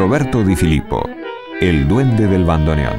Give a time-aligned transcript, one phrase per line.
[0.00, 1.06] Roberto Di Filippo,
[1.60, 2.96] el duende del bandoneón.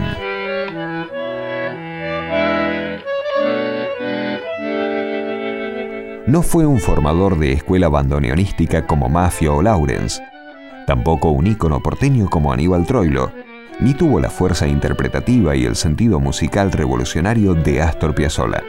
[6.28, 10.22] No fue un formador de escuela bandoneonística como Mafio o Lawrence,
[10.86, 13.32] tampoco un ícono porteño como Aníbal Troilo,
[13.80, 18.62] ni tuvo la fuerza interpretativa y el sentido musical revolucionario de Astor Piazzolla.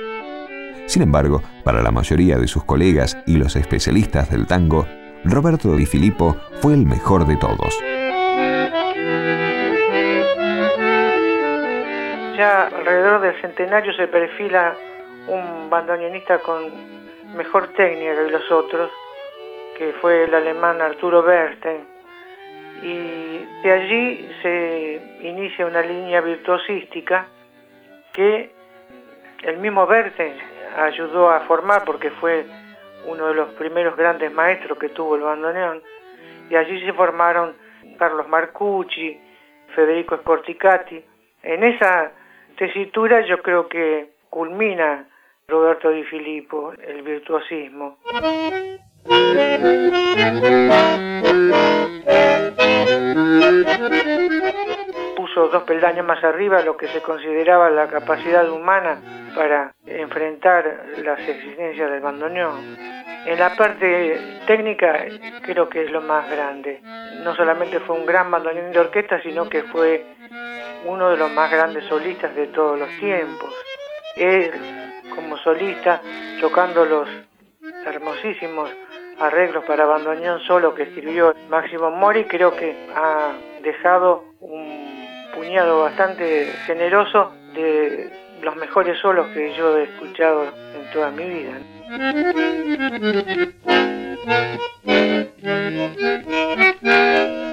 [0.86, 4.86] Sin embargo, para la mayoría de sus colegas y los especialistas del tango,
[5.22, 7.75] Roberto Di Filippo fue el mejor de todos.
[12.43, 14.75] Ya alrededor del centenario se perfila
[15.29, 16.73] un bandoneonista con
[17.37, 18.91] mejor técnica que los otros,
[19.79, 21.87] que fue el alemán Arturo Berten,
[22.82, 27.29] y de allí se inicia una línea virtuosística
[28.13, 28.51] que
[29.45, 30.35] el mismo Berten
[30.77, 32.45] ayudó a formar porque fue
[33.06, 35.81] uno de los primeros grandes maestros que tuvo el bandoneón
[36.51, 37.55] y allí se formaron
[38.01, 39.17] Carlos Marcucci,
[39.77, 41.05] Federico Scorticati.
[41.45, 42.11] En esa
[42.56, 45.08] tesitura yo creo que culmina
[45.48, 47.98] Roberto Di Filippo, el virtuosismo.
[55.17, 59.00] Puso dos peldaños más arriba lo que se consideraba la capacidad humana
[59.34, 62.77] para enfrentar las exigencias del bandoneón.
[63.27, 65.05] En la parte técnica
[65.42, 66.81] creo que es lo más grande.
[67.22, 70.05] No solamente fue un gran bandoneón de orquesta, sino que fue
[70.84, 73.52] uno de los más grandes solistas de todos los tiempos.
[74.16, 74.50] Él,
[75.14, 76.00] como solista,
[76.41, 77.08] tocando los
[77.86, 78.70] hermosísimos
[79.19, 86.47] arreglos para bandoneón solo que escribió Máximo Mori, creo que ha dejado un puñado bastante
[86.66, 88.10] generoso de
[88.42, 91.53] los mejores solos que yo he escuchado en toda mi vida.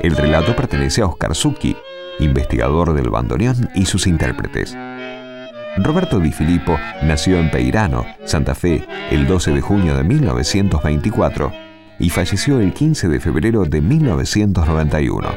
[0.02, 1.76] El relato pertenece a Oscar Zucchi,
[2.20, 4.76] investigador del bandoneón y sus intérpretes.
[5.78, 11.52] Roberto Di Filippo nació en Peirano, Santa Fe, el 12 de junio de 1924
[12.00, 15.30] y falleció el 15 de febrero de 1991.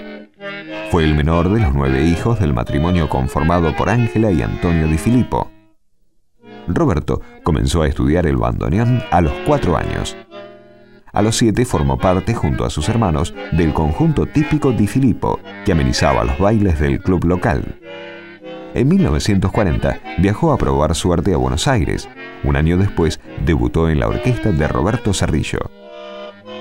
[0.90, 4.98] Fue el menor de los nueve hijos del matrimonio conformado por Ángela y Antonio Di
[4.98, 5.50] Filippo.
[6.68, 10.16] Roberto comenzó a estudiar el bandoneón a los cuatro años.
[11.14, 15.72] A los siete formó parte, junto a sus hermanos, del conjunto típico Di Filippo, que
[15.72, 17.78] amenizaba los bailes del club local.
[18.72, 22.08] En 1940 viajó a probar suerte a Buenos Aires.
[22.44, 25.58] Un año después debutó en la orquesta de Roberto Cerrillo.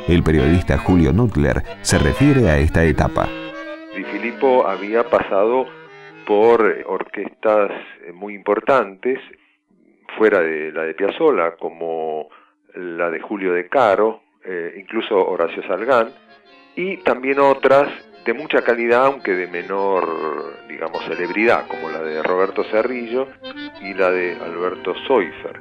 [0.10, 3.30] El periodista Julio Nutler se refiere a esta etapa.
[3.96, 5.66] Di Filippo había pasado
[6.28, 7.72] por orquestas
[8.14, 9.18] muy importantes,
[10.18, 12.28] fuera de la de Piazzolla, como
[12.76, 16.10] la de Julio de Caro, eh, incluso Horacio Salgán,
[16.76, 17.90] y también otras
[18.26, 23.28] de mucha calidad, aunque de menor, digamos, celebridad, como la de Roberto Cerrillo
[23.82, 25.60] y la de Alberto Soifer.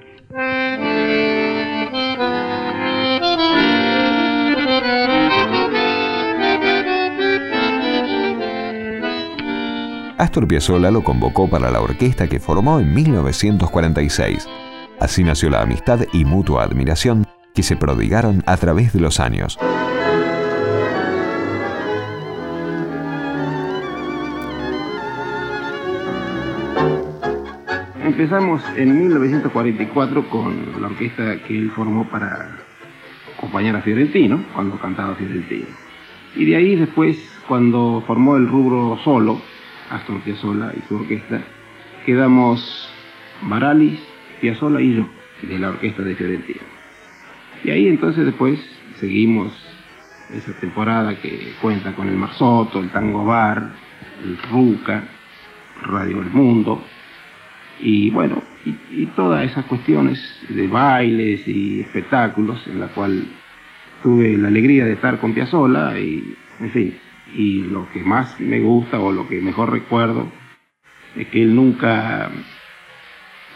[10.19, 14.47] Astor Piazzolla lo convocó para la orquesta que formó en 1946.
[15.01, 17.25] Así nació la amistad y mutua admiración
[17.55, 19.59] que se prodigaron a través de los años.
[28.05, 32.59] Empezamos en 1944 con la orquesta que él formó para
[33.37, 35.67] acompañar a Fiorentino, cuando cantaba Fiorentino.
[36.37, 37.17] Y de ahí después,
[37.49, 39.41] cuando formó el rubro solo,
[39.91, 41.41] Astor Piazzolla y su orquesta,
[42.05, 42.93] quedamos
[43.43, 44.01] Baralis,
[44.41, 45.09] Piazzolla y yo,
[45.43, 46.80] de la orquesta de Fiorentino.
[47.65, 48.59] Y ahí entonces después
[48.99, 49.53] seguimos
[50.33, 53.71] esa temporada que cuenta con el Marzotto, el Tango Bar,
[54.25, 55.05] el Ruca,
[55.83, 56.83] Radio El Mundo,
[57.81, 63.25] y bueno, y, todas esas cuestiones de bailes y espectáculos en la cual
[64.03, 66.99] tuve la alegría de estar con Piazzolla y, en fin,
[67.35, 70.31] y lo que más me gusta o lo que mejor recuerdo
[71.17, 72.31] es que él nunca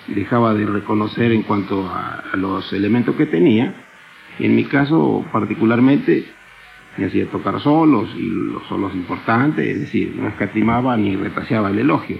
[0.08, 3.83] dejaba de reconocer en cuanto a los elementos que tenía,
[4.38, 6.26] en mi caso particularmente
[6.96, 11.78] me hacía tocar solos y los solos importantes, es decir, no escatimaba ni retraseaba el
[11.80, 12.18] elogio.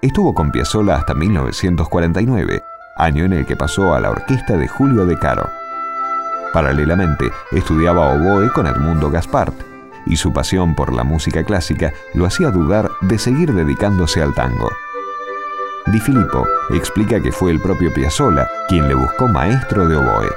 [0.00, 2.60] Estuvo con Piazzolla hasta 1949,
[2.96, 5.48] año en el que pasó a la orquesta de Julio De Caro.
[6.52, 9.71] Paralelamente, estudiaba oboe con Edmundo Gaspart,
[10.06, 14.70] y su pasión por la música clásica lo hacía dudar de seguir dedicándose al tango.
[15.86, 20.28] Di Filippo explica que fue el propio Piazzolla quien le buscó maestro de oboe.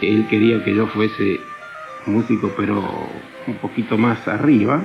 [0.00, 1.40] Él quería que yo fuese
[2.06, 2.82] músico, pero
[3.46, 4.82] un poquito más arriba.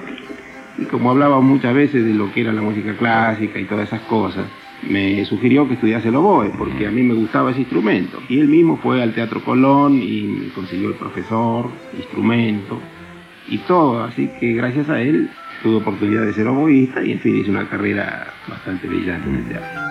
[0.77, 4.01] Y como hablaba muchas veces de lo que era la música clásica y todas esas
[4.01, 4.45] cosas,
[4.89, 8.19] me sugirió que estudiase el oboe, porque a mí me gustaba ese instrumento.
[8.29, 12.79] Y él mismo fue al Teatro Colón y consiguió el profesor, instrumento
[13.47, 14.03] y todo.
[14.03, 15.29] Así que gracias a él
[15.61, 19.45] tuve oportunidad de ser oboísta y en fin hice una carrera bastante brillante en el
[19.45, 19.90] teatro.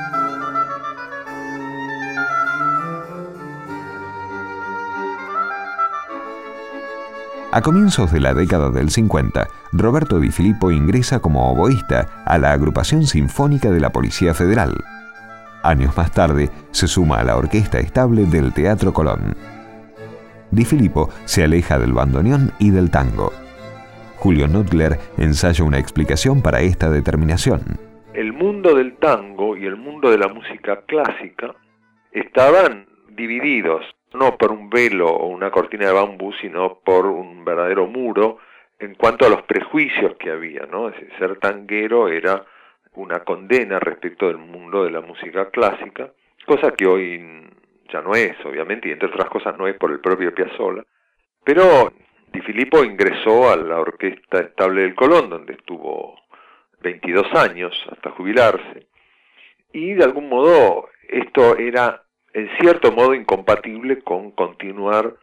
[7.52, 12.52] A comienzos de la década del 50, Roberto Di Filippo ingresa como oboísta a la
[12.52, 14.72] agrupación sinfónica de la Policía Federal.
[15.64, 19.34] Años más tarde, se suma a la orquesta estable del Teatro Colón.
[20.52, 23.32] Di Filippo se aleja del bandoneón y del tango.
[24.14, 27.62] Julio Nutler ensaya una explicación para esta determinación.
[28.14, 31.56] El mundo del tango y el mundo de la música clásica
[32.12, 32.86] estaban
[33.16, 33.84] divididos
[34.14, 38.38] no por un velo o una cortina de bambú, sino por un verdadero muro
[38.78, 40.88] en cuanto a los prejuicios que había, ¿no?
[40.88, 42.44] Es ser tanguero era
[42.94, 46.10] una condena respecto del mundo de la música clásica,
[46.46, 47.48] cosa que hoy
[47.92, 50.84] ya no es, obviamente, y entre otras cosas no es por el propio Piazzolla,
[51.44, 51.92] pero
[52.32, 56.16] Di Filippo ingresó a la Orquesta Estable del Colón, donde estuvo
[56.80, 58.86] 22 años hasta jubilarse,
[59.72, 65.14] y de algún modo esto era en cierto modo incompatible con continuar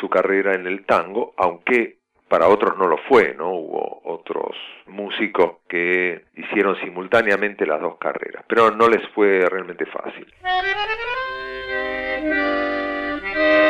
[0.00, 1.98] su carrera en el tango, aunque
[2.28, 3.50] para otros no lo fue, ¿no?
[3.50, 4.54] Hubo otros
[4.86, 10.26] músicos que hicieron simultáneamente las dos carreras, pero no les fue realmente fácil.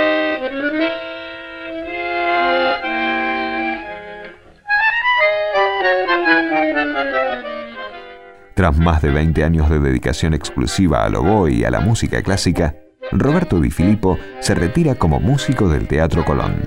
[8.59, 12.75] Tras más de 20 años de dedicación exclusiva al oboe y a la música clásica,
[13.13, 16.65] Roberto Di Filippo se retira como músico del Teatro Colón.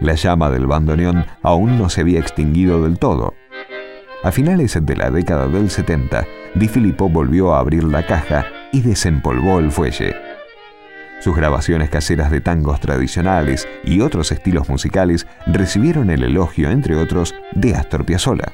[0.00, 3.32] La llama del bandoneón aún no se había extinguido del todo.
[4.22, 8.82] A finales de la década del 70, Di Filippo volvió a abrir la caja y
[8.82, 10.14] desempolvó el fuelle.
[11.20, 17.34] Sus grabaciones caseras de tangos tradicionales y otros estilos musicales recibieron el elogio, entre otros,
[17.54, 18.52] de Astor Piazzolla.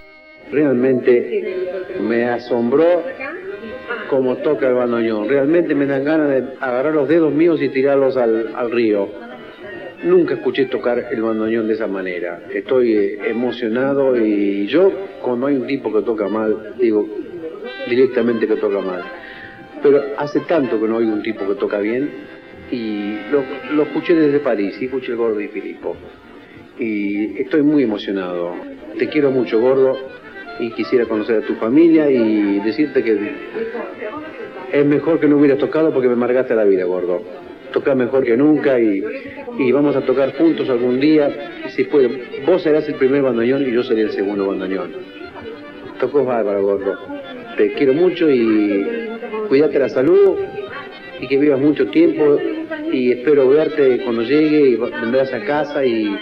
[0.52, 1.61] Realmente
[2.02, 3.02] me asombró
[4.08, 5.28] cómo toca el bandoneón.
[5.28, 9.08] Realmente me dan ganas de agarrar los dedos míos y tirarlos al, río.
[10.04, 12.42] Nunca escuché tocar el bandoneón de esa manera.
[12.52, 14.90] Estoy eh, emocionado y yo,
[15.22, 17.08] cuando hay un tipo que toca mal, digo
[17.88, 19.02] directamente que toca mal.
[19.82, 22.10] Pero hace tanto que no oigo un tipo que toca bien
[22.70, 23.44] y lo,
[23.74, 25.96] lo escuché desde París y escuché el Gordo y Filippo.
[26.78, 28.54] Y estoy muy emocionado.
[28.98, 30.11] Te quiero mucho, Gordo
[30.58, 33.18] y quisiera conocer a tu familia y decirte que
[34.72, 37.22] es mejor que no hubieras tocado porque me amargaste la vida, gordo.
[37.72, 39.02] Toca mejor que nunca y,
[39.72, 41.30] vamos a tocar juntos algún día.
[41.68, 44.92] Si puede, vos serás el primer bandoneón y yo seré el segundo bandoneón.
[46.00, 46.98] Tocó bárbaro, gordo.
[47.56, 48.84] Te quiero mucho y
[49.48, 50.36] cuídate la salud
[51.20, 52.38] y que vivas mucho tiempo
[52.90, 56.16] y espero verte cuando llegue y vendrás a casa y,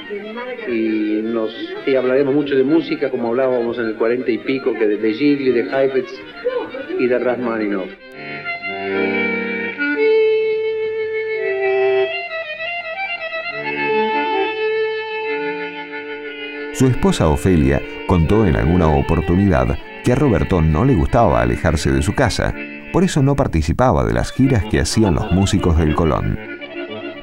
[1.22, 1.54] nos
[1.96, 5.52] hablaremos mucho de música como hablábamos en el 40 y pico que de, de Gigli,
[5.52, 6.12] de Heifetz
[6.98, 7.88] y de Rachmaninoff.
[16.80, 22.02] Su esposa Ofelia contó en alguna oportunidad que a Roberto no le gustaba alejarse de
[22.02, 22.54] su casa,
[22.92, 26.38] por eso no participaba de las giras que hacían los músicos del Colón.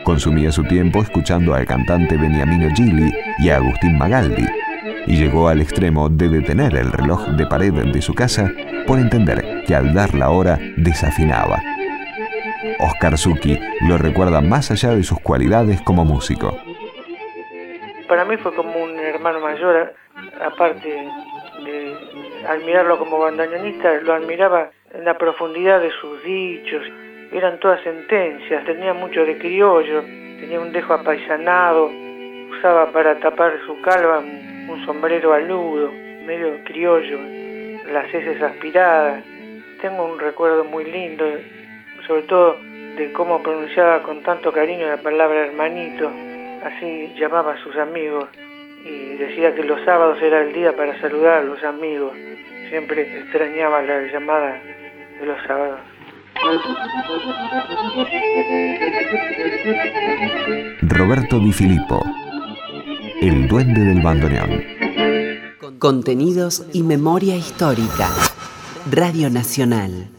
[0.07, 4.45] Consumía su tiempo escuchando al cantante Beniamino Gili y a Agustín Magaldi,
[5.05, 8.49] y llegó al extremo de detener el reloj de pared de su casa
[8.87, 11.61] por entender que al dar la hora desafinaba.
[12.79, 16.57] Oscar Zucchi lo recuerda más allá de sus cualidades como músico.
[18.07, 19.93] Para mí fue como un hermano mayor,
[20.39, 20.87] aparte
[21.65, 21.97] de
[22.47, 26.83] admirarlo como bandoneonista, lo admiraba en la profundidad de sus dichos,
[27.31, 30.01] eran todas sentencias, tenía mucho de criollo,
[30.39, 31.91] tenía un dejo apaisanado,
[32.51, 35.91] usaba para tapar su calva un sombrero aludo,
[36.25, 37.19] medio criollo,
[37.91, 39.23] las heces aspiradas.
[39.81, 41.25] Tengo un recuerdo muy lindo,
[42.05, 42.57] sobre todo
[42.97, 46.11] de cómo pronunciaba con tanto cariño la palabra hermanito,
[46.63, 48.27] así llamaba a sus amigos
[48.83, 52.13] y decía que los sábados era el día para saludar a los amigos.
[52.69, 54.59] Siempre extrañaba la llamada
[55.19, 55.96] de los sábados.
[60.81, 62.01] Roberto Di Filippo,
[63.21, 64.63] el duende del bandoneón.
[65.79, 68.09] Contenidos y memoria histórica.
[68.89, 70.09] Radio Nacional.